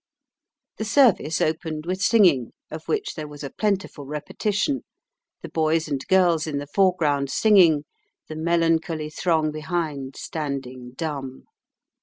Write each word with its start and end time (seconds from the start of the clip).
The 0.77 0.85
service 0.85 1.39
opened 1.41 1.85
with 1.85 2.01
singing, 2.01 2.53
of 2.71 2.87
which 2.87 3.13
there 3.13 3.27
was 3.27 3.43
a 3.43 3.51
plentiful 3.51 4.03
repetition, 4.03 4.81
the 5.43 5.49
boys 5.49 5.87
and 5.87 6.03
girls 6.07 6.47
in 6.47 6.57
the 6.57 6.65
foreground 6.65 7.29
singing, 7.29 7.85
the 8.27 8.35
melancholy 8.35 9.11
throng 9.11 9.51
behind 9.51 10.15
standing 10.15 10.93
dumb. 10.95 11.43